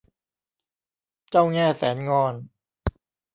[1.29, 2.33] เจ้าแง่แสนงอน